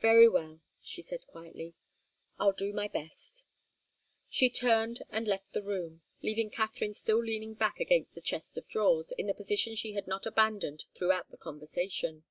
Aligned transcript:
"Very 0.00 0.28
well," 0.28 0.60
she 0.80 1.00
said, 1.00 1.24
quietly. 1.28 1.76
"I'll 2.36 2.50
do 2.52 2.72
my 2.72 2.88
best." 2.88 3.44
She 4.28 4.50
turned 4.50 5.04
and 5.08 5.28
left 5.28 5.52
the 5.52 5.62
room, 5.62 6.02
leaving 6.20 6.50
Katharine 6.50 6.94
still 6.94 7.22
leaning 7.22 7.54
back 7.54 7.78
against 7.78 8.16
the 8.16 8.20
chest 8.20 8.58
of 8.58 8.66
drawers 8.66 9.12
in 9.12 9.28
the 9.28 9.34
position 9.34 9.76
she 9.76 9.92
had 9.92 10.08
not 10.08 10.26
abandoned 10.26 10.86
throughout 10.96 11.30
the 11.30 11.36
conversation. 11.36 12.24